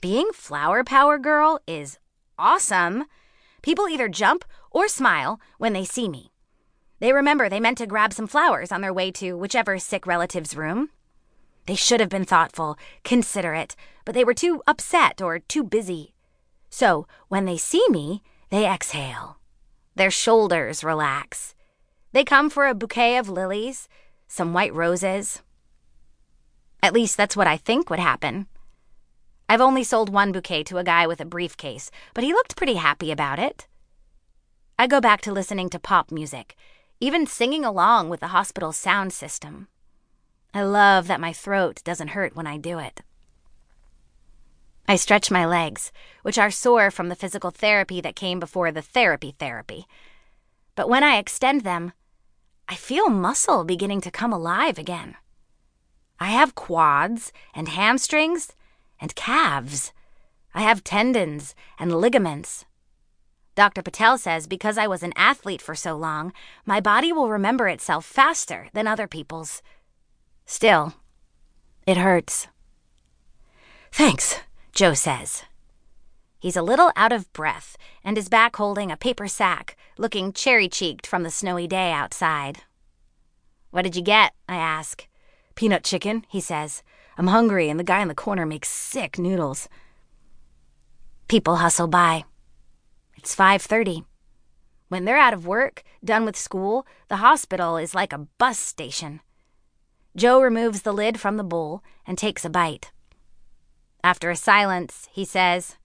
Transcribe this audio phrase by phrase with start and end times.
[0.00, 1.98] Being Flower Power Girl is
[2.38, 3.04] awesome.
[3.60, 6.32] People either jump or smile when they see me.
[7.00, 10.56] They remember they meant to grab some flowers on their way to whichever sick relative's
[10.56, 10.88] room.
[11.66, 13.76] They should have been thoughtful, considerate,
[14.06, 16.14] but they were too upset or too busy.
[16.70, 19.38] So when they see me, they exhale.
[19.96, 21.54] Their shoulders relax.
[22.12, 23.86] They come for a bouquet of lilies,
[24.28, 25.42] some white roses.
[26.82, 28.46] At least that's what I think would happen.
[29.50, 32.74] I've only sold one bouquet to a guy with a briefcase, but he looked pretty
[32.74, 33.66] happy about it.
[34.78, 36.54] I go back to listening to pop music,
[37.00, 39.66] even singing along with the hospital's sound system.
[40.54, 43.00] I love that my throat doesn't hurt when I do it.
[44.86, 45.90] I stretch my legs,
[46.22, 49.84] which are sore from the physical therapy that came before the therapy therapy.
[50.76, 51.92] But when I extend them,
[52.68, 55.16] I feel muscle beginning to come alive again.
[56.20, 58.52] I have quads and hamstrings
[59.00, 59.92] and calves.
[60.54, 62.64] I have tendons and ligaments.
[63.54, 63.82] Dr.
[63.82, 66.32] Patel says because I was an athlete for so long,
[66.64, 69.62] my body will remember itself faster than other people's.
[70.46, 70.94] Still,
[71.86, 72.48] it hurts.
[73.92, 74.40] Thanks,
[74.72, 75.44] Joe says.
[76.38, 80.68] He's a little out of breath and is back holding a paper sack, looking cherry
[80.68, 82.62] cheeked from the snowy day outside.
[83.70, 84.32] What did you get?
[84.48, 85.06] I ask.
[85.54, 86.82] Peanut chicken, he says.
[87.16, 89.68] I'm hungry, and the guy in the corner makes sick noodles.
[91.28, 92.24] People hustle by.
[93.16, 94.04] It's 5:30.
[94.88, 99.20] When they're out of work, done with school, the hospital is like a bus station.
[100.16, 102.90] Joe removes the lid from the bowl and takes a bite.
[104.02, 105.76] After a silence, he says,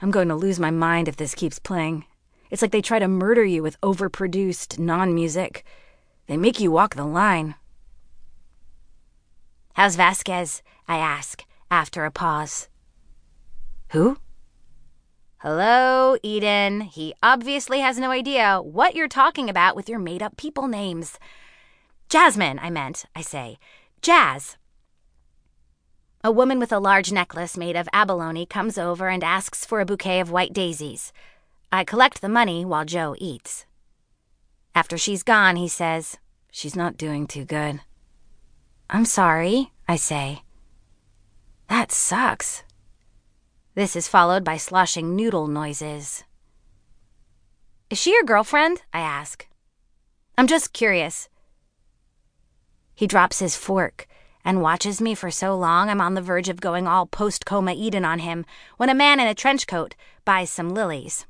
[0.00, 2.04] I'm going to lose my mind if this keeps playing.
[2.50, 5.64] It's like they try to murder you with overproduced non music.
[6.26, 7.54] They make you walk the line.
[9.76, 10.62] How's Vasquez?
[10.88, 12.70] I ask, after a pause.
[13.90, 14.16] Who?
[15.36, 16.80] Hello, Eden.
[16.80, 21.18] He obviously has no idea what you're talking about with your made up people names.
[22.08, 23.58] Jasmine, I meant, I say.
[24.00, 24.56] Jazz.
[26.24, 29.84] A woman with a large necklace made of abalone comes over and asks for a
[29.84, 31.12] bouquet of white daisies.
[31.70, 33.66] I collect the money while Joe eats.
[34.74, 36.16] After she's gone, he says,
[36.50, 37.80] She's not doing too good.
[38.88, 40.42] I'm sorry, I say.
[41.68, 42.62] That sucks.
[43.74, 46.22] This is followed by sloshing noodle noises.
[47.90, 48.82] Is she your girlfriend?
[48.92, 49.46] I ask.
[50.38, 51.28] I'm just curious.
[52.94, 54.06] He drops his fork
[54.44, 57.72] and watches me for so long I'm on the verge of going all post coma
[57.72, 58.46] Eden on him
[58.76, 61.26] when a man in a trench coat buys some lilies.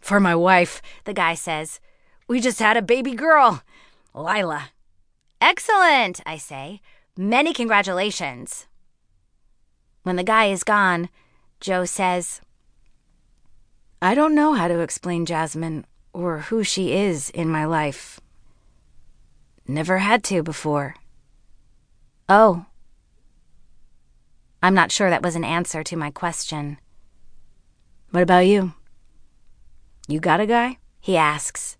[0.00, 1.80] For my wife, the guy says.
[2.28, 3.62] We just had a baby girl,
[4.14, 4.70] Lila.
[5.40, 6.80] Excellent, I say.
[7.16, 8.66] Many congratulations.
[10.02, 11.08] When the guy is gone,
[11.60, 12.40] Joe says,
[14.02, 18.20] I don't know how to explain Jasmine or who she is in my life.
[19.66, 20.94] Never had to before.
[22.28, 22.66] Oh.
[24.62, 26.78] I'm not sure that was an answer to my question.
[28.10, 28.74] What about you?
[30.06, 30.78] You got a guy?
[31.00, 31.76] He asks.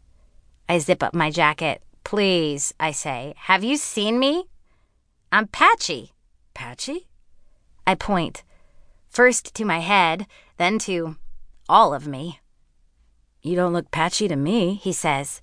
[0.68, 1.82] I zip up my jacket.
[2.14, 3.34] Please, I say.
[3.36, 4.44] Have you seen me?
[5.32, 6.12] I'm patchy.
[6.54, 7.08] Patchy?
[7.88, 8.44] I point.
[9.08, 11.16] First to my head, then to
[11.68, 12.38] all of me.
[13.42, 15.42] You don't look patchy to me, he says.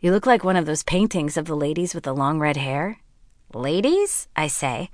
[0.00, 3.00] You look like one of those paintings of the ladies with the long red hair.
[3.52, 4.26] Ladies?
[4.34, 4.88] I say.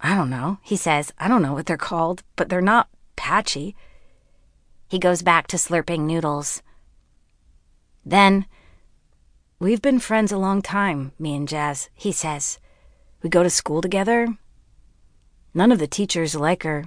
[0.00, 1.12] I don't know, he says.
[1.18, 3.76] I don't know what they're called, but they're not patchy.
[4.88, 6.62] He goes back to slurping noodles.
[8.06, 8.46] Then,
[9.62, 12.58] We've been friends a long time, me and Jazz, he says.
[13.22, 14.26] We go to school together.
[15.52, 16.86] None of the teachers like her.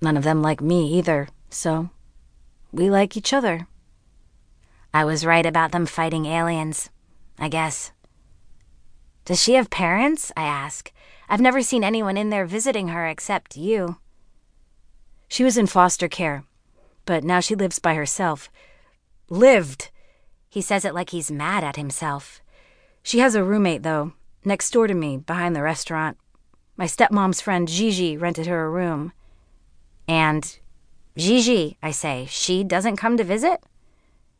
[0.00, 1.90] None of them like me either, so
[2.72, 3.68] we like each other.
[4.94, 6.88] I was right about them fighting aliens,
[7.38, 7.92] I guess.
[9.26, 10.32] Does she have parents?
[10.34, 10.90] I ask.
[11.28, 13.98] I've never seen anyone in there visiting her except you.
[15.28, 16.44] She was in foster care,
[17.04, 18.50] but now she lives by herself.
[19.28, 19.90] Lived!
[20.56, 22.40] He says it like he's mad at himself.
[23.02, 26.16] She has a roommate, though, next door to me, behind the restaurant.
[26.78, 29.12] My stepmom's friend Gigi rented her a room.
[30.08, 30.58] And
[31.14, 33.64] Gigi, I say, she doesn't come to visit?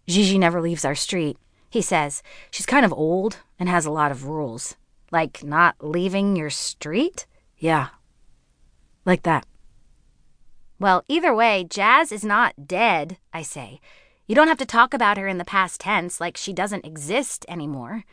[0.07, 1.37] Gigi never leaves our street.
[1.69, 4.75] He says she's kind of old and has a lot of rules.
[5.13, 7.27] Like not leaving your street?
[7.59, 7.89] Yeah.
[9.05, 9.45] Like that.
[10.81, 13.81] Well, either way, Jazz is not dead, I say.
[14.29, 17.47] You don't have to talk about her in the past tense like she doesn't exist
[17.49, 18.05] anymore.